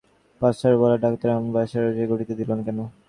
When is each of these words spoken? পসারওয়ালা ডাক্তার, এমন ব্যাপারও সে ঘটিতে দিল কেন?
পসারওয়ালা 0.41 0.97
ডাক্তার, 1.05 1.27
এমন 1.31 1.47
ব্যাপারও 1.55 1.91
সে 1.97 2.03
ঘটিতে 2.11 2.33
দিল 2.39 2.49
কেন? 2.67 2.79